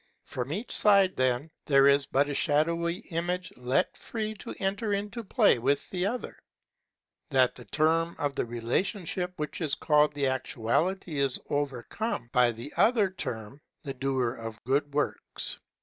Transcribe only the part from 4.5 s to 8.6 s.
enter into play with the other ^V That term of the